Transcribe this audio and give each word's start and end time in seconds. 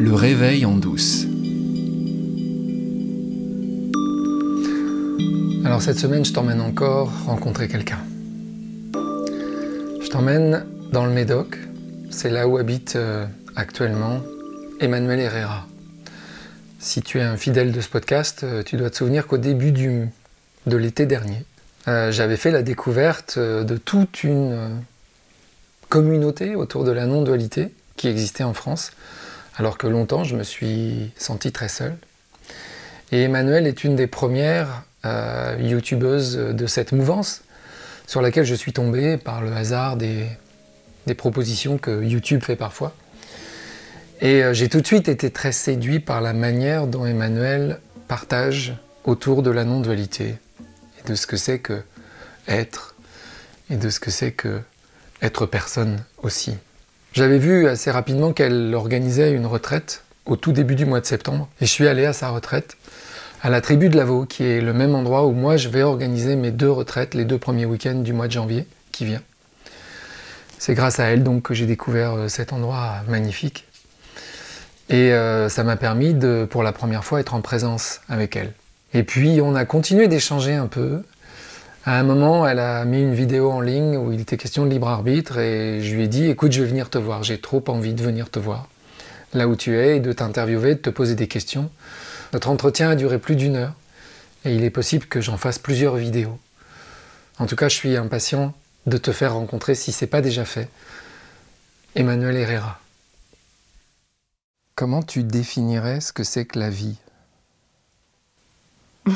Le 0.00 0.14
réveil 0.14 0.64
en 0.64 0.76
douce. 0.76 1.26
Alors 5.64 5.82
cette 5.82 5.98
semaine, 5.98 6.24
je 6.24 6.32
t'emmène 6.32 6.60
encore 6.60 7.10
rencontrer 7.26 7.66
quelqu'un. 7.66 7.98
Je 8.94 10.08
t'emmène 10.08 10.64
dans 10.92 11.04
le 11.04 11.10
Médoc. 11.10 11.58
C'est 12.10 12.30
là 12.30 12.46
où 12.46 12.58
habite 12.58 12.94
euh, 12.94 13.26
actuellement 13.56 14.22
Emmanuel 14.78 15.18
Herrera. 15.18 15.66
Si 16.78 17.02
tu 17.02 17.18
es 17.18 17.22
un 17.22 17.36
fidèle 17.36 17.72
de 17.72 17.80
ce 17.80 17.88
podcast, 17.88 18.44
euh, 18.44 18.62
tu 18.62 18.76
dois 18.76 18.90
te 18.90 18.96
souvenir 18.96 19.26
qu'au 19.26 19.38
début 19.38 19.72
du, 19.72 20.08
de 20.66 20.76
l'été 20.76 21.06
dernier, 21.06 21.44
euh, 21.88 22.12
j'avais 22.12 22.36
fait 22.36 22.52
la 22.52 22.62
découverte 22.62 23.36
de 23.36 23.76
toute 23.76 24.22
une 24.22 24.80
communauté 25.88 26.54
autour 26.54 26.84
de 26.84 26.92
la 26.92 27.06
non-dualité 27.06 27.74
qui 27.96 28.06
existait 28.08 28.44
en 28.44 28.54
France, 28.54 28.92
alors 29.58 29.76
que 29.76 29.86
longtemps 29.86 30.24
je 30.24 30.36
me 30.36 30.44
suis 30.44 31.10
senti 31.16 31.52
très 31.52 31.68
seul. 31.68 31.96
Et 33.12 33.22
Emmanuel 33.22 33.66
est 33.66 33.84
une 33.84 33.96
des 33.96 34.06
premières 34.06 34.84
euh, 35.04 35.56
youtubeuses 35.60 36.36
de 36.36 36.66
cette 36.66 36.92
mouvance 36.92 37.42
sur 38.06 38.22
laquelle 38.22 38.44
je 38.44 38.54
suis 38.54 38.72
tombé 38.72 39.16
par 39.16 39.42
le 39.42 39.52
hasard 39.52 39.96
des, 39.96 40.26
des 41.06 41.14
propositions 41.14 41.78
que 41.78 42.02
YouTube 42.02 42.42
fait 42.42 42.56
parfois. 42.56 42.94
Et 44.20 44.42
euh, 44.42 44.52
j'ai 44.52 44.68
tout 44.68 44.80
de 44.80 44.86
suite 44.86 45.08
été 45.08 45.30
très 45.30 45.52
séduit 45.52 46.00
par 46.00 46.20
la 46.20 46.32
manière 46.32 46.86
dont 46.86 47.06
Emmanuel 47.06 47.80
partage 48.08 48.74
autour 49.04 49.42
de 49.42 49.50
la 49.50 49.64
non-dualité 49.64 50.36
et 50.98 51.08
de 51.08 51.14
ce 51.14 51.26
que 51.26 51.36
c'est 51.36 51.58
que 51.58 51.82
être 52.46 52.94
et 53.70 53.76
de 53.76 53.90
ce 53.90 54.00
que 54.00 54.10
c'est 54.10 54.32
que 54.32 54.60
être 55.22 55.46
personne 55.46 56.04
aussi. 56.22 56.54
J'avais 57.12 57.38
vu 57.38 57.66
assez 57.66 57.90
rapidement 57.90 58.32
qu'elle 58.32 58.74
organisait 58.74 59.32
une 59.32 59.46
retraite 59.46 60.04
au 60.26 60.36
tout 60.36 60.52
début 60.52 60.74
du 60.74 60.84
mois 60.84 61.00
de 61.00 61.06
septembre 61.06 61.48
et 61.60 61.66
je 61.66 61.70
suis 61.70 61.88
allé 61.88 62.04
à 62.04 62.12
sa 62.12 62.28
retraite 62.28 62.76
à 63.42 63.50
la 63.50 63.60
tribu 63.60 63.88
de 63.88 63.96
Lavaux 63.96 64.26
qui 64.26 64.44
est 64.44 64.60
le 64.60 64.72
même 64.72 64.94
endroit 64.94 65.26
où 65.26 65.32
moi 65.32 65.56
je 65.56 65.68
vais 65.68 65.82
organiser 65.82 66.36
mes 66.36 66.50
deux 66.50 66.70
retraites 66.70 67.14
les 67.14 67.24
deux 67.24 67.38
premiers 67.38 67.64
week-ends 67.64 68.00
du 68.00 68.12
mois 68.12 68.26
de 68.26 68.32
janvier 68.32 68.66
qui 68.92 69.04
vient. 69.04 69.22
C'est 70.58 70.74
grâce 70.74 71.00
à 71.00 71.04
elle 71.04 71.22
donc 71.22 71.44
que 71.44 71.54
j'ai 71.54 71.66
découvert 71.66 72.14
euh, 72.14 72.28
cet 72.28 72.52
endroit 72.52 72.96
magnifique 73.08 73.68
et 74.88 75.12
euh, 75.12 75.48
ça 75.48 75.64
m'a 75.64 75.76
permis 75.76 76.14
de, 76.14 76.46
pour 76.48 76.62
la 76.62 76.72
première 76.72 77.04
fois, 77.04 77.20
être 77.20 77.34
en 77.34 77.40
présence 77.40 78.00
avec 78.08 78.36
elle. 78.36 78.52
Et 78.94 79.02
puis, 79.02 79.40
on 79.42 79.54
a 79.54 79.64
continué 79.64 80.08
d'échanger 80.08 80.54
un 80.54 80.66
peu. 80.66 81.02
À 81.84 81.98
un 81.98 82.02
moment, 82.02 82.46
elle 82.46 82.58
a 82.58 82.84
mis 82.84 83.00
une 83.00 83.14
vidéo 83.14 83.50
en 83.50 83.60
ligne 83.60 83.96
où 83.96 84.12
il 84.12 84.20
était 84.20 84.36
question 84.36 84.64
de 84.66 84.70
libre 84.70 84.88
arbitre 84.88 85.38
et 85.38 85.80
je 85.82 85.94
lui 85.94 86.04
ai 86.04 86.08
dit 86.08 86.26
Écoute, 86.26 86.52
je 86.52 86.62
vais 86.62 86.68
venir 86.68 86.90
te 86.90 86.98
voir, 86.98 87.22
j'ai 87.22 87.40
trop 87.40 87.64
envie 87.68 87.94
de 87.94 88.02
venir 88.02 88.30
te 88.30 88.38
voir 88.38 88.68
là 89.34 89.48
où 89.48 89.56
tu 89.56 89.76
es 89.76 89.96
et 89.96 90.00
de 90.00 90.12
t'interviewer, 90.12 90.74
de 90.74 90.80
te 90.80 90.90
poser 90.90 91.14
des 91.14 91.28
questions. 91.28 91.70
Notre 92.32 92.48
entretien 92.48 92.90
a 92.90 92.96
duré 92.96 93.18
plus 93.18 93.36
d'une 93.36 93.56
heure 93.56 93.74
et 94.44 94.54
il 94.54 94.64
est 94.64 94.70
possible 94.70 95.06
que 95.06 95.20
j'en 95.20 95.36
fasse 95.36 95.58
plusieurs 95.58 95.96
vidéos. 95.96 96.38
En 97.38 97.46
tout 97.46 97.56
cas, 97.56 97.68
je 97.68 97.76
suis 97.76 97.96
impatient 97.96 98.54
de 98.86 98.96
te 98.96 99.12
faire 99.12 99.34
rencontrer, 99.34 99.74
si 99.74 99.92
c'est 99.92 100.06
pas 100.06 100.20
déjà 100.20 100.44
fait, 100.44 100.68
Emmanuel 101.94 102.36
Herrera. 102.36 102.80
Comment 104.74 105.02
tu 105.02 105.24
définirais 105.24 106.00
ce 106.00 106.12
que 106.12 106.24
c'est 106.24 106.46
que 106.46 106.58
la 106.58 106.70
vie? 106.70 106.96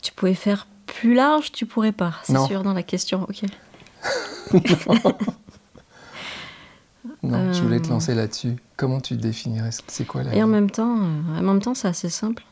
Tu 0.00 0.12
pouvais 0.12 0.32
faire 0.34 0.66
plus 0.94 1.14
large, 1.14 1.52
tu 1.52 1.66
pourrais 1.66 1.92
pas, 1.92 2.14
c'est 2.24 2.32
Non. 2.32 2.46
sûr, 2.46 2.62
dans 2.62 2.72
la 2.72 2.82
question. 2.82 3.22
Ok. 3.28 3.42
Non, 7.22 7.52
je 7.52 7.62
voulais 7.62 7.80
te 7.80 7.86
Euh. 7.88 7.90
lancer 7.90 8.14
là-dessus. 8.14 8.56
Comment 8.76 9.00
tu 9.00 9.16
définirais? 9.16 9.70
C'est 9.88 10.06
quoi 10.06 10.22
la 10.22 10.34
Et 10.34 10.42
en 10.42 10.46
même 10.46 10.70
temps, 10.70 10.96
euh, 10.98 11.38
en 11.38 11.42
même 11.42 11.60
temps, 11.60 11.74
c'est 11.74 11.88
assez 11.88 12.10
simple. 12.10 12.44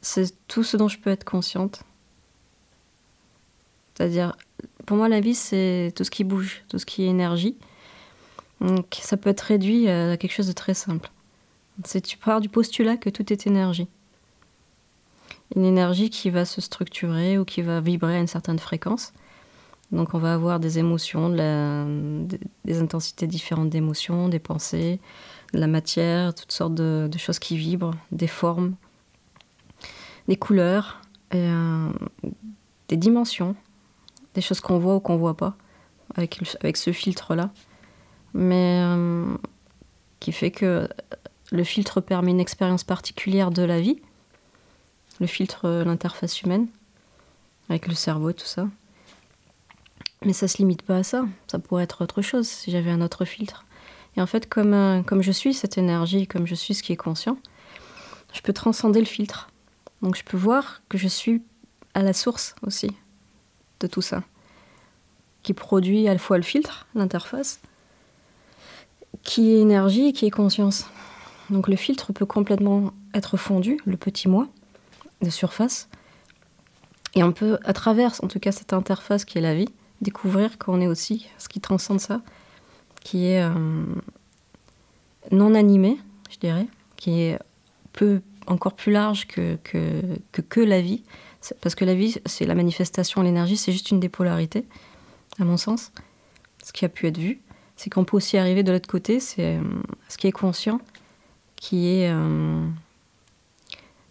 C'est 0.00 0.32
tout 0.48 0.62
ce 0.64 0.76
dont 0.76 0.88
je 0.88 0.98
peux 0.98 1.10
être 1.10 1.24
consciente. 1.24 1.82
C'est-à-dire, 3.94 4.36
pour 4.86 4.96
moi, 4.96 5.08
la 5.08 5.20
vie, 5.20 5.34
c'est 5.34 5.92
tout 5.96 6.04
ce 6.04 6.10
qui 6.10 6.24
bouge, 6.24 6.64
tout 6.68 6.78
ce 6.78 6.86
qui 6.86 7.02
est 7.04 7.06
énergie. 7.08 7.56
Donc, 8.60 8.98
ça 9.00 9.16
peut 9.16 9.30
être 9.30 9.40
réduit 9.42 9.88
à 9.88 10.16
quelque 10.16 10.32
chose 10.32 10.46
de 10.48 10.52
très 10.52 10.74
simple. 10.74 11.10
C'est 11.84 12.00
tu 12.00 12.16
pars 12.16 12.40
du 12.40 12.48
postulat 12.48 12.96
que 12.96 13.10
tout 13.10 13.32
est 13.32 13.46
énergie. 13.46 13.88
Une 15.56 15.64
énergie 15.64 16.10
qui 16.10 16.30
va 16.30 16.44
se 16.44 16.60
structurer 16.60 17.38
ou 17.38 17.44
qui 17.44 17.62
va 17.62 17.80
vibrer 17.80 18.16
à 18.16 18.20
une 18.20 18.26
certaine 18.26 18.58
fréquence. 18.58 19.12
Donc, 19.90 20.12
on 20.12 20.18
va 20.18 20.34
avoir 20.34 20.60
des 20.60 20.78
émotions, 20.78 21.30
des- 21.30 22.80
intensités 22.80 23.26
différentes 23.26 23.70
d'émotions, 23.70 24.28
des 24.28 24.38
pensées, 24.38 25.00
de 25.54 25.58
la 25.58 25.66
matière, 25.66 26.34
toutes 26.34 26.52
sortes 26.52 26.74
de, 26.74 27.08
choses 27.16 27.38
qui 27.38 27.56
vibrent, 27.56 27.94
des 28.12 28.26
formes, 28.26 28.74
des 30.28 30.36
couleurs, 30.36 31.00
euh, 31.34 31.90
des 32.88 32.98
dimensions, 32.98 33.56
des 34.34 34.42
choses 34.42 34.60
qu'on 34.60 34.78
voit 34.78 34.96
ou 34.96 35.00
qu'on 35.00 35.16
voit 35.16 35.36
pas, 35.36 35.56
avec 36.14 36.76
ce 36.76 36.92
filtre-là. 36.92 37.50
Mais 38.34 38.82
euh, 38.84 39.24
qui 40.20 40.32
fait 40.32 40.50
que 40.50 40.88
le 41.50 41.64
filtre 41.64 42.00
permet 42.00 42.30
une 42.30 42.40
expérience 42.40 42.84
particulière 42.84 43.50
de 43.50 43.62
la 43.62 43.80
vie. 43.80 44.00
Le 45.20 45.26
filtre, 45.26 45.66
euh, 45.66 45.84
l'interface 45.84 46.42
humaine, 46.42 46.68
avec 47.68 47.88
le 47.88 47.94
cerveau 47.94 48.32
tout 48.32 48.46
ça. 48.46 48.68
Mais 50.24 50.32
ça 50.32 50.48
se 50.48 50.58
limite 50.58 50.82
pas 50.82 50.98
à 50.98 51.02
ça. 51.02 51.26
Ça 51.46 51.58
pourrait 51.58 51.84
être 51.84 52.02
autre 52.02 52.22
chose 52.22 52.48
si 52.48 52.70
j'avais 52.70 52.90
un 52.90 53.00
autre 53.00 53.24
filtre. 53.24 53.64
Et 54.16 54.20
en 54.20 54.26
fait, 54.26 54.48
comme, 54.48 54.74
euh, 54.74 55.02
comme 55.02 55.22
je 55.22 55.32
suis 55.32 55.54
cette 55.54 55.78
énergie, 55.78 56.26
comme 56.26 56.46
je 56.46 56.54
suis 56.54 56.74
ce 56.74 56.82
qui 56.82 56.92
est 56.92 56.96
conscient, 56.96 57.38
je 58.32 58.40
peux 58.40 58.52
transcender 58.52 59.00
le 59.00 59.06
filtre. 59.06 59.50
Donc 60.02 60.16
je 60.16 60.24
peux 60.24 60.36
voir 60.36 60.82
que 60.88 60.98
je 60.98 61.08
suis 61.08 61.42
à 61.94 62.02
la 62.02 62.12
source 62.12 62.54
aussi 62.62 62.90
de 63.80 63.86
tout 63.86 64.02
ça, 64.02 64.22
qui 65.42 65.54
produit 65.54 66.08
à 66.08 66.12
la 66.12 66.18
fois 66.18 66.36
le 66.36 66.42
filtre, 66.42 66.86
l'interface, 66.94 67.60
qui 69.22 69.52
est 69.52 69.60
énergie 69.60 70.08
et 70.08 70.12
qui 70.12 70.26
est 70.26 70.30
conscience. 70.30 70.86
Donc 71.50 71.68
le 71.68 71.76
filtre 71.76 72.12
peut 72.12 72.26
complètement 72.26 72.92
être 73.14 73.36
fondu, 73.36 73.80
le 73.84 73.96
petit 73.96 74.28
moi 74.28 74.48
de 75.22 75.30
surface, 75.30 75.88
et 77.14 77.22
on 77.22 77.32
peut, 77.32 77.58
à 77.64 77.72
travers 77.72 78.14
en 78.22 78.28
tout 78.28 78.38
cas 78.38 78.52
cette 78.52 78.72
interface 78.72 79.24
qui 79.24 79.38
est 79.38 79.40
la 79.40 79.54
vie, 79.54 79.68
découvrir 80.00 80.58
qu'on 80.58 80.80
est 80.80 80.86
aussi 80.86 81.26
ce 81.38 81.48
qui 81.48 81.60
transcende 81.60 82.00
ça, 82.00 82.20
qui 83.00 83.26
est 83.26 83.42
euh, 83.42 83.84
non 85.30 85.54
animé, 85.54 85.98
je 86.30 86.38
dirais, 86.38 86.68
qui 86.96 87.22
est 87.22 87.38
peu, 87.92 88.20
encore 88.46 88.74
plus 88.74 88.92
large 88.92 89.26
que, 89.26 89.56
que, 89.64 90.00
que, 90.48 90.60
la 90.60 90.80
vie. 90.80 91.02
Parce 91.60 91.74
que 91.74 91.84
la 91.84 91.94
vie, 91.94 92.16
c'est 92.26 92.44
la 92.44 92.54
manifestation, 92.54 93.22
l'énergie, 93.22 93.56
c'est 93.56 93.72
juste 93.72 93.90
une 93.90 94.00
des 94.00 94.08
polarités, 94.08 94.64
à 95.40 95.44
mon 95.44 95.56
sens. 95.56 95.92
Ce 96.62 96.72
qui 96.72 96.84
a 96.84 96.88
pu 96.88 97.06
être 97.06 97.18
vu, 97.18 97.40
c'est 97.76 97.90
qu'on 97.90 98.04
peut 98.04 98.16
aussi 98.16 98.36
arriver 98.36 98.62
de 98.62 98.72
l'autre 98.72 98.88
côté, 98.88 99.20
c'est 99.20 99.56
euh, 99.56 99.62
ce 100.08 100.18
qui 100.18 100.26
est 100.26 100.32
conscient, 100.32 100.80
qui 101.56 101.88
est. 101.88 102.10
euh, 102.12 102.64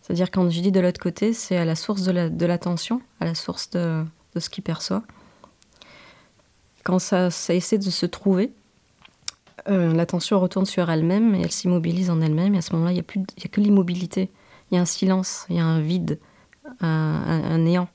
c'est-à-dire, 0.07 0.31
quand 0.31 0.49
je 0.49 0.61
dis 0.61 0.71
de 0.71 0.79
l'autre 0.79 1.01
côté, 1.01 1.33
c'est 1.33 1.57
à 1.57 1.65
la 1.65 1.75
source 1.75 2.03
de 2.03 2.13
la- 2.13 2.29
de 2.29 2.45
l'attention, 2.45 3.01
à 3.19 3.25
la 3.25 3.35
source 3.35 3.69
de, 3.71 4.05
ce 4.37 4.49
qu'il 4.49 4.63
perçoit. 4.63 5.03
Quand 6.85 6.97
ça, 6.97 7.27
essaie 7.49 7.77
de 7.77 7.89
se 7.89 8.05
trouver, 8.05 8.53
euh, 9.67 9.91
l'attention 9.93 10.39
retourne 10.39 10.65
sur 10.65 10.89
elle-même 10.89 11.35
et 11.35 11.41
elle 11.41 11.51
s'immobilise 11.51 12.09
en 12.09 12.21
elle-même. 12.21 12.55
Et 12.55 12.59
à 12.59 12.61
ce 12.61 12.71
moment-là, 12.71 12.91
il 12.91 12.93
n'y 12.93 13.01
a, 13.01 13.03
plus 13.03 13.19
a 13.19 13.47
que 13.49 13.59
l'immobilité. 13.59 14.29
Il 14.71 14.75
y 14.75 14.77
a 14.77 14.81
un 14.81 14.85
silence, 14.85 15.45
il 15.49 15.57
y 15.57 15.59
a 15.59 15.65
un 15.65 15.81
vide, 15.81 16.19
un, 16.79 17.57
néant. 17.57 17.89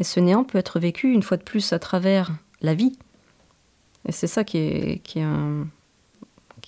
Et 0.00 0.04
ce 0.04 0.18
néant 0.18 0.42
peut 0.42 0.58
être 0.58 0.80
vécu 0.80 1.12
une 1.12 1.22
fois 1.22 1.36
de 1.36 1.44
plus 1.44 1.72
à 1.72 1.78
travers 1.78 2.32
la 2.62 2.74
vie. 2.74 2.98
Et 4.08 4.12
c'est 4.12 4.26
ça 4.26 4.42
qui 4.42 4.58
est 4.58 5.22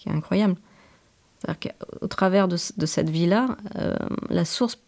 incroyable. 0.06 0.54
C'est-à-dire 1.44 1.72
qu'au 2.00 2.06
travers 2.08 2.48
de, 2.48 2.56
ce- 2.56 2.72
de 2.76 2.86
cette 2.86 3.10
vie-là, 3.10 3.56
euh, 3.76 3.94
la 4.30 4.44
source 4.44 4.78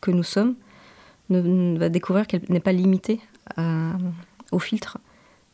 que 0.00 0.10
nous 0.10 0.22
sommes 0.24 0.54
va 1.30 1.88
découvrir 1.88 2.26
qu'elle 2.26 2.42
n'est 2.48 2.60
pas 2.60 2.72
limitée 2.72 3.20
au 4.50 4.58
filtre, 4.58 4.98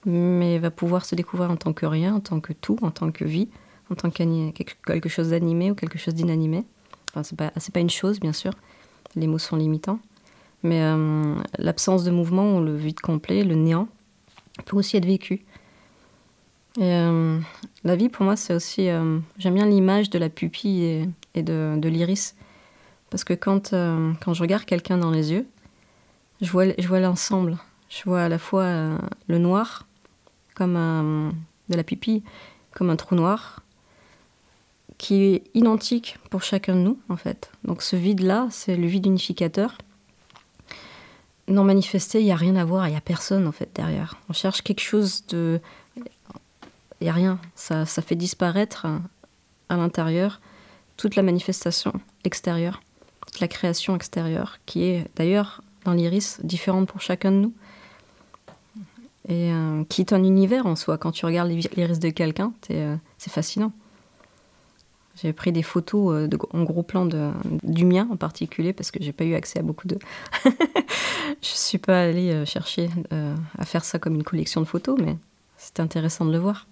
mais 0.06 0.58
va 0.58 0.70
pouvoir 0.70 1.04
se 1.04 1.14
découvrir 1.14 1.50
en 1.50 1.56
tant 1.56 1.72
que 1.72 1.86
rien, 1.86 2.14
en 2.14 2.20
tant 2.20 2.40
que 2.40 2.52
tout, 2.52 2.78
en 2.82 2.90
tant 2.90 3.10
que 3.12 3.24
vie, 3.24 3.48
en 3.90 3.94
tant 3.94 4.10
que 4.10 4.50
quelque 4.50 5.08
chose 5.08 5.30
d'animé 5.30 5.70
ou 5.70 5.74
quelque 5.74 5.98
chose 5.98 6.14
d'inanimé. 6.14 6.64
Enfin, 7.10 7.22
c'est 7.22 7.36
pas, 7.36 7.50
pas 7.50 7.80
une 7.80 7.90
chose, 7.90 8.18
bien 8.18 8.32
sûr. 8.32 8.52
Les 9.14 9.26
mots 9.26 9.38
sont 9.38 9.56
limitants. 9.56 10.00
Mais 10.64 10.82
euh, 10.82 11.36
l'absence 11.58 12.02
de 12.04 12.10
mouvement 12.10 12.56
ou 12.56 12.60
le 12.64 12.74
vide 12.76 13.00
complet, 13.00 13.44
le 13.44 13.54
néant, 13.54 13.86
peut 14.66 14.76
aussi 14.76 14.96
être 14.96 15.06
vécu. 15.06 15.44
Et 16.76 16.82
euh, 16.82 17.38
la 17.84 17.96
vie, 17.96 18.08
pour 18.08 18.24
moi, 18.24 18.36
c'est 18.36 18.54
aussi. 18.54 18.88
euh, 18.88 19.18
J'aime 19.38 19.54
bien 19.54 19.66
l'image 19.66 20.10
de 20.10 20.18
la 20.18 20.28
pupille 20.28 21.06
et, 21.34 21.42
de, 21.42 21.88
l'iris. 21.88 22.34
Parce 23.10 23.24
que 23.24 23.34
quand, 23.34 23.72
euh, 23.72 24.12
quand 24.20 24.34
je 24.34 24.42
regarde 24.42 24.64
quelqu'un 24.64 24.98
dans 24.98 25.10
les 25.10 25.32
yeux, 25.32 25.46
je 26.40 26.50
vois, 26.50 26.64
je 26.78 26.88
vois 26.88 27.00
l'ensemble. 27.00 27.56
Je 27.88 28.02
vois 28.04 28.22
à 28.22 28.28
la 28.28 28.38
fois 28.38 28.64
euh, 28.64 28.98
le 29.28 29.38
noir, 29.38 29.86
comme 30.54 31.32
de 31.68 31.76
la 31.76 31.84
pupille, 31.84 32.22
comme 32.72 32.90
un 32.90 32.96
trou 32.96 33.14
noir, 33.14 33.62
qui 34.98 35.22
est 35.22 35.44
identique 35.54 36.18
pour 36.30 36.42
chacun 36.42 36.74
de 36.74 36.80
nous, 36.80 36.98
en 37.08 37.16
fait. 37.16 37.50
Donc 37.64 37.82
ce 37.82 37.96
vide-là, 37.96 38.48
c'est 38.50 38.76
le 38.76 38.86
vide 38.86 39.06
unificateur. 39.06 39.78
Non 41.46 41.64
manifesté, 41.64 42.20
il 42.20 42.24
n'y 42.24 42.32
a 42.32 42.36
rien 42.36 42.56
à 42.56 42.64
voir, 42.64 42.88
il 42.88 42.90
n'y 42.90 42.96
a 42.96 43.00
personne, 43.00 43.46
en 43.46 43.52
fait, 43.52 43.70
derrière. 43.74 44.18
On 44.28 44.32
cherche 44.32 44.60
quelque 44.62 44.82
chose 44.82 45.24
de... 45.28 45.60
Il 47.00 47.04
n'y 47.04 47.10
a 47.10 47.12
rien. 47.12 47.38
Ça, 47.54 47.86
ça 47.86 48.02
fait 48.02 48.16
disparaître 48.16 48.86
à 49.68 49.76
l'intérieur 49.76 50.40
toute 50.96 51.14
la 51.14 51.22
manifestation 51.22 51.92
extérieure, 52.24 52.82
toute 53.26 53.40
la 53.40 53.48
création 53.48 53.94
extérieure, 53.94 54.58
qui 54.66 54.84
est 54.84 55.06
d'ailleurs 55.16 55.62
dans 55.84 55.92
l'iris 55.92 56.40
différente 56.42 56.88
pour 56.88 57.00
chacun 57.00 57.30
de 57.30 57.36
nous 57.36 57.52
et 59.28 59.52
euh, 59.52 59.84
qui 59.88 60.00
est 60.00 60.12
un 60.12 60.24
univers 60.24 60.66
en 60.66 60.74
soi. 60.74 60.98
Quand 60.98 61.12
tu 61.12 61.26
regardes 61.26 61.50
l'iris 61.50 61.98
de 61.98 62.10
quelqu'un, 62.10 62.52
euh, 62.70 62.96
c'est 63.18 63.32
fascinant. 63.32 63.72
J'ai 65.22 65.32
pris 65.32 65.52
des 65.52 65.62
photos 65.62 66.14
euh, 66.14 66.28
en 66.52 66.62
gros 66.62 66.82
plan 66.82 67.06
du 67.62 67.84
mien 67.84 68.08
en 68.10 68.16
particulier 68.16 68.72
parce 68.72 68.90
que 68.90 69.02
j'ai 69.02 69.12
pas 69.12 69.24
eu 69.24 69.34
accès 69.34 69.58
à 69.58 69.62
beaucoup 69.62 69.86
de. 69.86 69.98
je 70.44 70.48
suis 71.40 71.78
pas 71.78 72.02
allée 72.02 72.44
chercher 72.46 72.88
à 73.58 73.64
faire 73.64 73.84
ça 73.84 73.98
comme 73.98 74.14
une 74.14 74.24
collection 74.24 74.60
de 74.60 74.66
photos, 74.66 74.98
mais 74.98 75.16
c'est 75.56 75.80
intéressant 75.80 76.24
de 76.24 76.32
le 76.32 76.38
voir. 76.38 76.66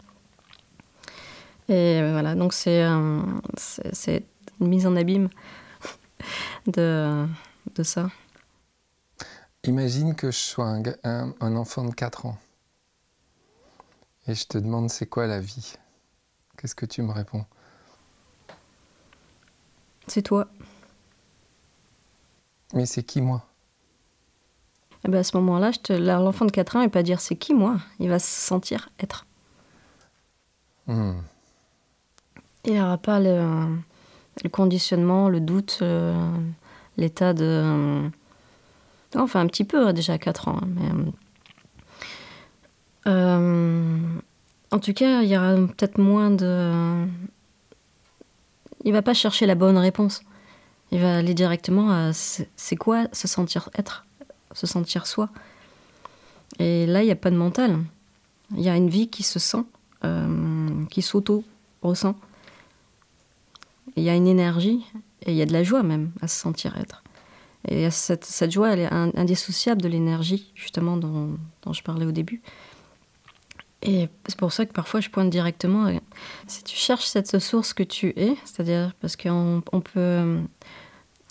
Et 1.69 2.01
voilà, 2.13 2.35
donc 2.35 2.53
c'est 2.53 2.83
une 2.85 4.23
mise 4.61 4.87
en 4.87 4.97
abîme 4.97 5.29
de, 6.67 7.27
de 7.75 7.83
ça. 7.83 8.09
Imagine 9.65 10.15
que 10.15 10.31
je 10.31 10.37
sois 10.37 10.77
un, 11.03 11.35
un 11.41 11.57
enfant 11.57 11.85
de 11.85 11.93
4 11.93 12.27
ans 12.27 12.39
et 14.29 14.35
je 14.35 14.47
te 14.47 14.59
demande 14.59 14.91
c'est 14.91 15.07
quoi 15.07 15.27
la 15.27 15.41
vie? 15.41 15.75
Qu'est-ce 16.57 16.75
que 16.75 16.87
tu 16.87 17.03
me 17.03 17.13
réponds? 17.13 17.45
C'est 20.07 20.23
toi. 20.23 20.49
Mais 22.75 22.87
c'est 22.87 23.03
qui 23.03 23.21
moi? 23.21 23.47
Eh 25.05 25.09
ben 25.09 25.19
à 25.19 25.25
ce 25.25 25.37
moment-là, 25.37 25.71
l'enfant 26.19 26.45
de 26.45 26.51
4 26.51 26.77
ans, 26.77 26.81
il 26.81 26.87
va 26.87 26.91
pas 26.91 27.03
dire 27.03 27.21
c'est 27.21 27.37
qui 27.37 27.55
moi, 27.55 27.77
il 28.01 28.09
va 28.09 28.19
se 28.19 28.29
sentir 28.29 28.89
être. 28.99 29.27
Hmm. 30.87 31.21
Il 32.67 32.75
n'aura 32.75 32.99
pas 32.99 33.21
le, 33.21 33.79
conditionnement, 34.51 35.29
le 35.29 35.41
doute, 35.41 35.79
euh, 35.83 36.15
l'état 36.97 37.33
de... 37.33 38.09
Enfin, 39.15 39.41
un 39.41 39.47
petit 39.47 39.65
peu 39.65 39.93
déjà 39.93 40.15
à 40.15 40.19
4 40.19 40.49
ans, 40.49 40.61
hein, 40.61 40.67
mais 40.75 41.13
euh, 43.07 43.97
en 44.71 44.79
tout 44.79 44.93
cas, 44.93 45.23
il 45.23 45.29
y 45.29 45.37
aura 45.37 45.55
peut-être 45.55 45.99
moins 45.99 46.31
de. 46.31 47.07
Il 48.85 48.93
va 48.93 49.03
pas 49.03 49.15
chercher 49.15 49.47
la 49.47 49.55
bonne 49.55 49.79
réponse. 49.79 50.23
Il 50.93 51.01
va 51.01 51.19
aller 51.19 51.35
directement 51.35 51.91
à 51.91 52.13
c'est 52.13 52.77
quoi 52.77 53.07
se 53.13 53.29
sentir 53.29 53.71
être, 53.77 54.05
se 54.53 54.67
sentir 54.67 55.07
soi. 55.07 55.29
Et 56.59 56.87
là, 56.87 57.03
il 57.03 57.07
n'y 57.07 57.13
a 57.13 57.17
pas 57.17 57.31
de 57.31 57.37
mental. 57.37 57.79
Il 58.57 58.63
y 58.63 58.69
a 58.69 58.77
une 58.77 58.89
vie 58.89 59.09
qui 59.09 59.23
se 59.23 59.39
sent, 59.39 59.65
euh, 60.05 60.85
qui 60.91 61.03
s'auto-ressent. 61.03 62.15
Il 63.97 64.03
y 64.03 64.11
a 64.11 64.15
une 64.15 64.27
énergie 64.27 64.85
et 65.23 65.33
il 65.33 65.37
y 65.37 65.43
a 65.43 65.47
de 65.47 65.53
la 65.53 65.63
joie 65.63 65.83
même 65.83 66.13
à 66.21 66.29
se 66.29 66.39
sentir 66.39 66.77
être. 66.77 67.03
Et 67.69 67.91
cette, 67.91 68.51
joie, 68.51 68.73
elle 68.73 68.81
est 68.81 68.93
indissociable 68.93 69.83
de 69.83 69.89
l'énergie, 69.89 70.53
justement, 70.55 70.97
dont, 70.97 71.37
je 71.73 71.83
parlais 71.83 72.07
au 72.07 72.13
début. 72.13 72.41
Et 73.83 74.09
c'est 74.27 74.39
pour 74.39 74.53
ça 74.53 74.67
que 74.67 74.73
parfois 74.73 75.01
je 75.01 75.11
pointe 75.11 75.31
directement. 75.31 75.87
Euh, 75.87 75.99
si 76.47 76.63
tu 76.65 76.77
cherches 76.77 77.05
cette 77.05 77.39
source 77.39 77.75
que 77.75 77.83
tu 77.83 78.09
es, 78.17 78.37
c'est-à-dire 78.45 78.95
parce 79.01 79.17
qu'on 79.17 79.63
on 79.71 79.81
peut. 79.81 80.41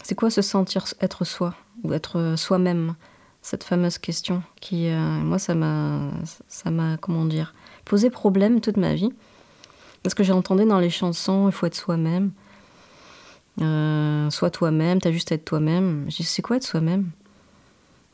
C'est 0.03 0.15
quoi 0.15 0.29
se 0.29 0.41
sentir 0.41 0.85
être 1.01 1.25
soi 1.25 1.55
ou 1.83 1.93
être 1.93 2.35
soi-même? 2.37 2.95
Cette 3.41 3.63
fameuse 3.63 3.97
question 3.97 4.41
qui, 4.59 4.89
euh, 4.89 4.99
moi, 4.99 5.37
ça 5.37 5.53
m'a, 5.53 6.09
ça 6.47 6.71
m'a, 6.71 6.97
comment 6.97 7.25
dire, 7.25 7.53
posé 7.83 8.09
problème 8.09 8.59
toute 8.59 8.77
ma 8.77 8.93
vie. 8.95 9.11
Parce 10.01 10.13
que 10.13 10.23
j'ai 10.23 10.33
entendu 10.33 10.65
dans 10.65 10.79
les 10.79 10.89
chansons, 10.89 11.47
il 11.47 11.51
faut 11.51 11.65
être 11.65 11.75
soi-même. 11.75 12.31
Euh, 13.61 14.29
sois 14.29 14.49
toi-même, 14.49 14.99
t'as 14.99 15.11
juste 15.11 15.31
à 15.31 15.35
être 15.35 15.45
toi-même. 15.45 16.05
Je 16.09 16.17
dis, 16.17 16.23
c'est 16.23 16.41
quoi 16.41 16.57
être 16.57 16.63
soi-même? 16.63 17.11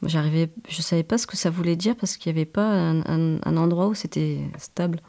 J'arrivais, 0.03 0.49
je 0.67 0.81
savais 0.81 1.03
pas 1.03 1.17
ce 1.17 1.27
que 1.27 1.37
ça 1.37 1.49
voulait 1.49 1.75
dire 1.75 1.95
parce 1.95 2.17
qu'il 2.17 2.33
n'y 2.33 2.39
avait 2.39 2.49
pas 2.49 2.67
un, 2.67 3.57
endroit 3.57 3.87
où 3.87 3.93
c'était 3.93 4.39
stable. 4.57 4.99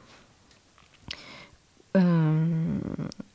Euh, 1.96 2.78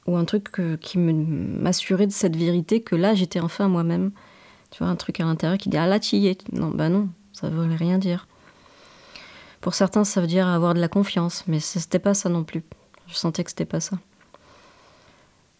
ou 0.05 0.17
un 0.17 0.25
truc 0.25 0.61
qui 0.81 0.97
m'assurait 0.99 2.07
de 2.07 2.11
cette 2.11 2.35
vérité 2.35 2.81
que 2.81 2.95
là 2.95 3.15
j'étais 3.15 3.39
enfin 3.39 3.67
moi-même. 3.67 4.11
Tu 4.69 4.79
vois, 4.83 4.88
un 4.88 4.95
truc 4.95 5.19
à 5.19 5.25
l'intérieur 5.25 5.57
qui 5.57 5.69
dit 5.69 5.77
Ah 5.77 5.88
là 5.88 5.99
tu 5.99 6.17
y 6.17 6.27
es. 6.27 6.38
Non, 6.53 6.69
bah 6.69 6.89
non, 6.89 7.09
ça 7.33 7.49
veut 7.49 7.73
rien 7.75 7.97
dire. 7.97 8.27
Pour 9.61 9.73
certains, 9.73 10.03
ça 10.03 10.21
veut 10.21 10.27
dire 10.27 10.47
avoir 10.47 10.73
de 10.73 10.79
la 10.79 10.88
confiance, 10.88 11.44
mais 11.47 11.59
c'était 11.59 11.99
pas 11.99 12.13
ça 12.13 12.29
non 12.29 12.44
plus. 12.44 12.63
Je 13.07 13.15
sentais 13.15 13.44
que 13.44 13.49
c'était 13.49 13.65
pas 13.65 13.79
ça. 13.79 13.97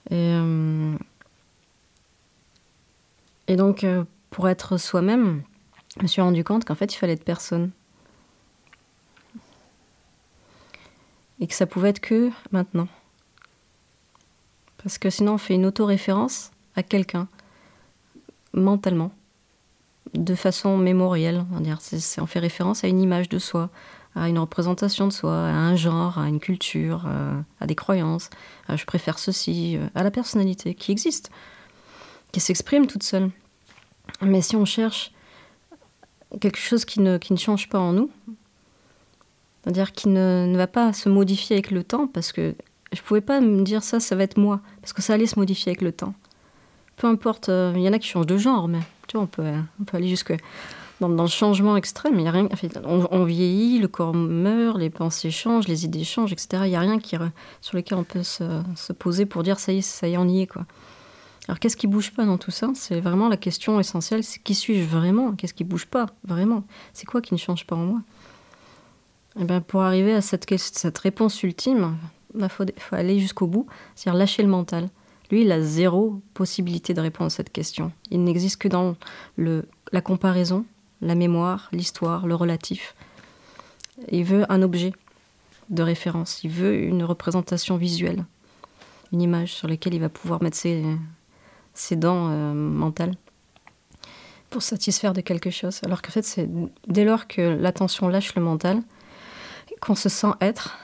Et, 0.10 0.14
euh, 0.14 0.96
et 3.48 3.56
donc, 3.56 3.84
euh, 3.84 4.04
pour 4.30 4.50
être 4.50 4.78
soi-même, 4.78 5.44
je 5.98 6.04
me 6.04 6.08
suis 6.08 6.22
rendu 6.22 6.44
compte 6.44 6.66
qu'en 6.66 6.76
fait, 6.76 6.94
il 6.94 6.98
fallait 6.98 7.14
être 7.14 7.24
personne. 7.24 7.72
Et 11.40 11.48
que 11.48 11.54
ça 11.54 11.66
pouvait 11.66 11.90
être 11.90 12.00
que 12.00 12.32
maintenant. 12.52 12.88
Parce 14.84 14.98
que 14.98 15.10
sinon, 15.10 15.34
on 15.34 15.38
fait 15.38 15.56
une 15.56 15.66
autoréférence 15.66 16.52
à 16.76 16.84
quelqu'un, 16.84 17.28
mentalement, 18.54 19.12
de 20.14 20.36
façon 20.36 20.78
mémorielle. 20.78 21.46
On, 21.54 21.60
dire. 21.60 21.80
on 22.20 22.26
fait 22.26 22.40
référence 22.40 22.84
à 22.84 22.88
une 22.88 23.00
image 23.00 23.30
de 23.30 23.40
soi, 23.40 23.70
à 24.16 24.30
une 24.30 24.40
représentation 24.40 25.08
de 25.08 25.14
soi, 25.14 25.34
à 25.34 25.54
un 25.54 25.76
genre, 25.76 26.18
à 26.18 26.28
une 26.28 26.40
culture, 26.40 27.06
euh, 27.08 27.40
à 27.60 27.68
des 27.68 27.76
croyances, 27.76 28.30
à 28.68 28.76
je 28.76 28.86
préfère 28.86 29.20
ceci, 29.20 29.78
euh, 29.78 29.88
à 29.96 30.04
la 30.04 30.12
personnalité 30.12 30.74
qui 30.74 30.92
existe, 30.92 31.32
qui 32.32 32.40
s'exprime 32.40 32.88
toute 32.88 33.04
seule. 33.04 33.30
Mais 34.22 34.42
si 34.42 34.56
on 34.56 34.66
cherche 34.66 35.12
quelque 36.42 36.58
chose 36.58 36.86
qui 36.86 37.00
ne, 37.00 37.18
qui 37.18 37.34
ne 37.34 37.38
change 37.38 37.70
pas 37.70 37.80
en 37.80 37.94
nous, 37.94 38.10
c'est-à-dire 39.64 39.92
qui 39.92 40.10
ne, 40.10 40.46
ne, 40.48 40.58
va 40.58 40.68
pas 40.68 40.94
se 40.94 41.10
modifier 41.10 41.56
avec 41.58 41.72
le 41.72 41.84
temps, 41.84 42.08
parce 42.08 42.32
que 42.32 42.56
je 42.94 43.02
ne 43.02 43.06
pouvais 43.06 43.22
pas 43.22 43.42
me 43.42 43.64
dire 43.64 43.84
ça, 43.84 44.00
ça 44.00 44.16
va 44.16 44.24
être 44.24 44.38
moi, 44.38 44.62
parce 44.82 44.94
que 44.94 45.02
ça 45.02 45.14
allait 45.14 45.26
se 45.26 45.38
modifier 45.38 45.72
avec 45.72 45.82
le 45.82 45.92
temps. 45.92 46.14
Peu 46.96 47.08
importe, 47.08 47.50
euh, 47.50 47.74
il 47.76 47.82
y 47.82 47.90
en 47.90 47.94
a 47.94 48.00
qui 48.00 48.08
changent 48.08 48.28
de 48.28 48.38
genre, 48.38 48.68
mais 48.68 48.80
tu 49.08 49.18
vois, 49.18 49.24
on 49.24 49.28
peut, 49.28 49.52
on 49.80 49.84
peut 49.84 49.98
aller 49.98 50.08
jusque 50.08 50.34
dans, 51.00 51.10
dans 51.10 51.24
le 51.24 51.30
changement 51.30 51.78
extrême. 51.78 52.20
Y 52.20 52.28
a 52.28 52.32
rien, 52.32 52.50
on, 52.86 53.08
on, 53.12 53.24
vieillit, 53.24 53.80
le 53.80 53.88
corps 53.88 54.14
meurt, 54.14 54.78
les 54.78 54.90
pensées 54.90 55.32
changent, 55.32 55.68
les 55.68 55.86
idées 55.86 56.04
changent, 56.04 56.32
etc. 56.32 56.64
Il 56.66 56.70
n'y 56.70 56.76
a 56.76 56.80
rien 56.80 57.00
qui, 57.00 57.16
sur 57.62 57.78
lequel 57.78 57.98
on 57.98 58.04
peut 58.04 58.24
se, 58.24 58.62
se, 58.76 58.94
poser 58.94 59.26
pour 59.26 59.44
dire 59.44 59.60
ça 59.60 59.74
y 59.74 59.80
est, 59.80 59.82
ça 59.82 60.08
y 60.08 60.14
est, 60.14 60.18
on 60.18 60.28
y 60.28 60.42
est. 60.42 60.48
Quoi. 60.48 60.66
Alors 61.48 61.60
qu'est-ce 61.60 61.78
qui 61.78 61.88
bouge 61.88 62.12
pas 62.12 62.26
dans 62.26 62.38
tout 62.38 62.52
ça? 62.52 62.70
C'est 62.76 63.00
vraiment 63.00 63.30
la 63.30 63.38
question 63.38 63.80
essentielle, 63.80 64.24
c'est 64.24 64.42
qui 64.42 64.54
suis-je 64.54 64.86
vraiment? 64.86 65.34
Qu'est-ce 65.34 65.54
qui 65.54 65.64
bouge 65.64 65.86
pas 65.86 66.08
vraiment? 66.26 66.64
C'est 66.94 67.06
quoi 67.06 67.22
qui 67.22 67.34
ne 67.34 67.40
change 67.40 67.66
pas 67.66 67.76
en 67.76 67.86
moi? 67.86 68.02
Et 69.38 69.42
eh 69.42 69.46
bien, 69.46 69.62
Pour 69.62 69.84
arriver 69.84 70.14
à 70.14 70.22
cette, 70.22 70.98
réponse 70.98 71.44
ultime, 71.44 71.96
il 72.36 72.50
faut, 72.50 72.66
faut, 72.78 72.96
aller 72.96 73.20
jusqu'au 73.20 73.48
bout, 73.48 73.68
c'est-à-dire 73.96 74.18
lâcher 74.18 74.44
le 74.44 74.50
mental. 74.50 74.90
Lui, 75.30 75.42
il 75.42 75.52
a 75.52 75.62
zéro 75.62 76.22
possibilité 76.34 76.94
de 76.94 77.02
répondre 77.02 77.28
à 77.28 77.30
cette 77.30 77.52
question. 77.52 77.92
Il 78.10 78.24
n'existe 78.24 78.58
que 78.58 78.68
dans 78.68 78.96
la 79.38 80.02
comparaison, 80.02 80.66
la 81.02 81.16
mémoire, 81.16 81.70
l'histoire, 81.72 82.28
le 82.28 82.36
relatif. 82.36 82.96
Il 84.12 84.24
veut 84.24 84.52
un 84.52 84.62
objet 84.62 84.94
de 85.70 85.84
référence, 85.84 86.44
il 86.44 86.50
veut 86.50 86.82
une 86.82 87.04
représentation 87.04 87.78
visuelle, 87.78 88.26
une 89.12 89.22
image 89.22 89.54
sur 89.54 89.68
laquelle 89.68 89.94
il 89.94 90.00
va 90.00 90.10
pouvoir 90.10 90.42
mettre 90.42 90.56
ses, 90.56 90.84
ses 91.78 91.96
dents 91.96 92.30
euh, 92.30 92.54
mentales 92.54 93.14
pour 94.50 94.62
satisfaire 94.62 95.14
de 95.14 95.22
quelque 95.22 95.50
chose. 95.50 95.82
Alors 95.84 96.02
qu'en 96.02 96.12
fait, 96.12 96.24
c'est 96.24 96.50
dès 96.88 97.04
lors 97.04 97.28
que 97.28 97.42
l'attention 97.42 98.08
lâche 98.08 98.36
le 98.36 98.42
mental, 98.42 98.82
qu'on 99.82 99.96
se 99.96 100.10
sent 100.10 100.32
être, 100.42 100.78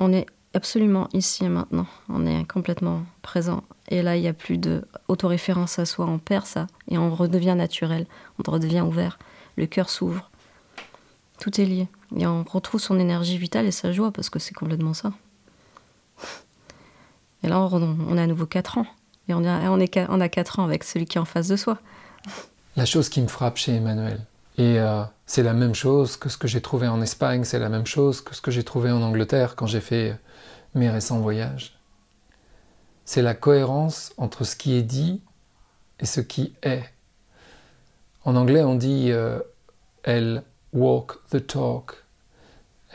on 0.00 0.12
est 0.12 0.26
absolument 0.54 1.08
ici 1.12 1.44
et 1.44 1.48
maintenant. 1.48 1.86
On 2.08 2.26
est 2.26 2.44
complètement 2.44 3.04
présent. 3.22 3.62
Et 3.88 4.02
là, 4.02 4.16
il 4.16 4.22
n'y 4.22 4.28
a 4.28 4.32
plus 4.32 4.58
d'autoréférence 4.58 5.78
à 5.78 5.86
soi. 5.86 6.06
On 6.06 6.18
perd 6.18 6.46
ça 6.46 6.66
et 6.88 6.98
on 6.98 7.14
redevient 7.14 7.54
naturel. 7.56 8.06
On 8.38 8.50
redevient 8.50 8.80
ouvert. 8.80 9.18
Le 9.56 9.66
cœur 9.66 9.90
s'ouvre. 9.90 10.30
Tout 11.40 11.60
est 11.60 11.64
lié. 11.64 11.88
Et 12.16 12.26
on 12.26 12.44
retrouve 12.44 12.80
son 12.80 12.98
énergie 12.98 13.38
vitale 13.38 13.66
et 13.66 13.72
sa 13.72 13.92
joie 13.92 14.12
parce 14.12 14.30
que 14.30 14.38
c'est 14.38 14.54
complètement 14.54 14.94
ça. 14.94 15.12
Et 17.42 17.48
là, 17.48 17.60
on, 17.60 18.16
a 18.16 18.22
à 18.22 18.26
nouveau 18.26 18.46
4 18.46 18.78
ans. 18.78 18.86
Et 19.28 19.34
on 19.34 19.44
a, 19.44 19.70
on, 19.70 20.20
a 20.20 20.28
4 20.28 20.58
ans 20.58 20.64
avec 20.64 20.84
celui 20.84 21.06
qui 21.06 21.18
est 21.18 21.20
en 21.20 21.24
face 21.24 21.48
de 21.48 21.56
soi. 21.56 21.78
La 22.76 22.84
chose 22.84 23.08
qui 23.08 23.20
me 23.20 23.28
frappe 23.28 23.56
chez 23.56 23.74
Emmanuel, 23.74 24.20
et 24.58 24.78
euh, 24.78 25.02
c'est 25.26 25.42
la 25.42 25.54
même 25.54 25.74
chose 25.74 26.16
que 26.16 26.28
ce 26.28 26.36
que 26.36 26.48
j'ai 26.48 26.60
trouvé 26.60 26.88
en 26.88 27.00
Espagne, 27.00 27.44
c'est 27.44 27.58
la 27.58 27.68
même 27.68 27.86
chose 27.86 28.20
que 28.20 28.34
ce 28.34 28.40
que 28.40 28.50
j'ai 28.50 28.64
trouvé 28.64 28.90
en 28.90 29.02
Angleterre 29.02 29.56
quand 29.56 29.66
j'ai 29.66 29.80
fait 29.80 30.18
mes 30.74 30.90
récents 30.90 31.20
voyages. 31.20 31.78
C'est 33.04 33.22
la 33.22 33.34
cohérence 33.34 34.12
entre 34.16 34.44
ce 34.44 34.56
qui 34.56 34.74
est 34.74 34.82
dit 34.82 35.22
et 36.00 36.06
ce 36.06 36.20
qui 36.20 36.54
est. 36.62 36.84
En 38.24 38.36
anglais, 38.36 38.62
on 38.62 38.74
dit 38.74 39.10
euh, 39.10 39.40
elle 40.02 40.42
walk 40.72 41.18
the 41.30 41.46
talk. 41.46 41.94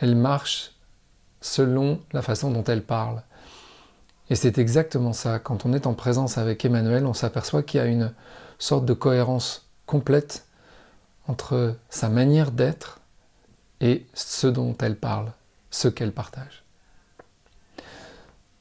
Elle 0.00 0.14
marche 0.14 0.72
selon 1.40 2.00
la 2.12 2.22
façon 2.22 2.50
dont 2.50 2.64
elle 2.64 2.82
parle. 2.82 3.22
Et 4.30 4.34
c'est 4.34 4.58
exactement 4.58 5.12
ça. 5.12 5.38
Quand 5.38 5.64
on 5.64 5.72
est 5.72 5.86
en 5.86 5.94
présence 5.94 6.38
avec 6.38 6.64
Emmanuel, 6.64 7.06
on 7.06 7.14
s'aperçoit 7.14 7.62
qu'il 7.62 7.80
y 7.80 7.82
a 7.82 7.86
une 7.86 8.12
sorte 8.58 8.84
de 8.84 8.92
cohérence 8.92 9.68
complète 9.86 10.46
entre 11.28 11.76
sa 11.88 12.08
manière 12.08 12.50
d'être 12.50 13.00
et 13.80 14.06
ce 14.14 14.46
dont 14.46 14.76
elle 14.80 14.96
parle, 14.96 15.32
ce 15.70 15.88
qu'elle 15.88 16.12
partage. 16.12 16.64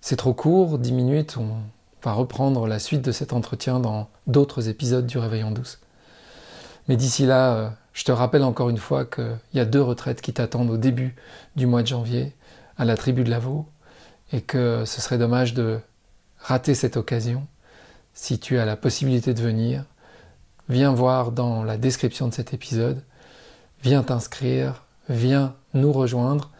C'est 0.02 0.16
trop 0.16 0.34
court, 0.34 0.78
10 0.78 0.94
minutes, 0.94 1.38
on 1.38 1.58
va 2.04 2.14
reprendre 2.14 2.68
la 2.68 2.80
suite 2.80 3.02
de 3.02 3.12
cet 3.12 3.34
entretien 3.34 3.80
dans 3.80 4.10
d'autres 4.28 4.70
épisodes 4.70 5.06
du 5.06 5.18
Réveillon 5.18 5.52
douce. 5.52 5.80
Mais 6.88 6.96
d'ici 6.96 7.26
là, 7.26 7.54
euh, 7.54 7.70
je 7.94 8.06
te 8.06 8.12
rappelle 8.12 8.44
encore 8.44 8.70
une 8.70 8.78
fois 8.78 9.06
qu'il 9.06 9.38
y 9.54 9.60
a 9.60 9.66
deux 9.66 9.82
retraites 9.82 10.22
qui 10.22 10.32
t'attendent 10.32 10.70
au 10.70 10.78
début 10.78 11.16
du 11.56 11.66
mois 11.66 11.82
de 11.82 11.88
janvier 11.88 12.34
à 12.78 12.86
la 12.86 12.96
tribu 12.96 13.24
de 13.24 13.30
Lavaux 13.30 13.68
et 14.32 14.42
que 14.42 14.84
ce 14.86 15.02
serait 15.02 15.18
dommage 15.18 15.54
de 15.54 15.80
rater 16.40 16.76
cette 16.76 16.98
occasion. 16.98 17.48
Si 18.14 18.40
tu 18.40 18.58
as 18.58 18.66
la 18.66 18.76
possibilité 18.76 19.34
de 19.34 19.42
venir, 19.42 19.86
viens 20.70 20.94
voir 20.94 21.32
dans 21.32 21.64
la 21.64 21.78
description 21.78 22.28
de 22.28 22.34
cet 22.34 22.54
épisode, 22.54 23.04
viens 23.84 24.04
t'inscrire, 24.04 24.84
viens 25.10 25.56
nous 25.74 25.92
rejoindre. 25.92 26.52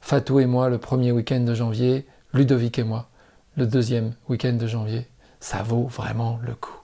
Fatou 0.00 0.40
et 0.40 0.46
moi 0.46 0.68
le 0.68 0.78
premier 0.78 1.10
week-end 1.12 1.40
de 1.40 1.54
janvier, 1.54 2.06
Ludovic 2.32 2.78
et 2.78 2.84
moi 2.84 3.08
le 3.56 3.66
deuxième 3.66 4.12
week-end 4.28 4.52
de 4.52 4.66
janvier. 4.66 5.06
Ça 5.40 5.62
vaut 5.62 5.86
vraiment 5.86 6.38
le 6.42 6.54
coup. 6.54 6.78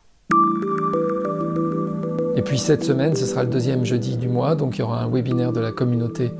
Et 2.34 2.42
puis 2.42 2.58
cette 2.58 2.82
semaine, 2.82 3.14
ce 3.14 3.26
sera 3.26 3.42
le 3.42 3.50
deuxième 3.50 3.84
jeudi 3.84 4.16
du 4.16 4.28
mois, 4.28 4.54
donc 4.54 4.76
il 4.76 4.80
y 4.80 4.82
aura 4.82 5.02
un 5.02 5.08
webinaire 5.08 5.52
de 5.52 5.60
la 5.60 5.70
communauté 5.70 6.32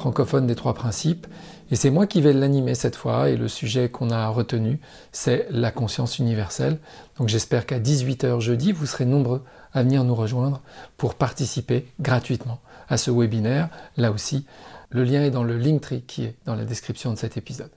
francophone 0.00 0.46
des 0.46 0.54
trois 0.54 0.72
principes. 0.72 1.26
Et 1.70 1.76
c'est 1.76 1.90
moi 1.90 2.06
qui 2.06 2.22
vais 2.22 2.32
l'animer 2.32 2.74
cette 2.74 2.96
fois, 2.96 3.28
et 3.28 3.36
le 3.36 3.48
sujet 3.48 3.90
qu'on 3.90 4.10
a 4.10 4.26
retenu, 4.28 4.80
c'est 5.12 5.46
la 5.50 5.70
conscience 5.70 6.18
universelle. 6.18 6.78
Donc 7.18 7.28
j'espère 7.28 7.66
qu'à 7.66 7.78
18h 7.78 8.40
jeudi, 8.40 8.72
vous 8.72 8.86
serez 8.86 9.04
nombreux 9.04 9.44
à 9.74 9.82
venir 9.82 10.02
nous 10.02 10.14
rejoindre 10.14 10.62
pour 10.96 11.14
participer 11.14 11.86
gratuitement 12.00 12.60
à 12.88 12.96
ce 12.96 13.10
webinaire. 13.10 13.68
Là 13.98 14.10
aussi, 14.10 14.46
le 14.88 15.04
lien 15.04 15.22
est 15.22 15.30
dans 15.30 15.44
le 15.44 15.58
Linktree 15.58 16.02
qui 16.02 16.24
est 16.24 16.36
dans 16.46 16.54
la 16.54 16.64
description 16.64 17.12
de 17.12 17.18
cet 17.18 17.36
épisode. 17.36 17.70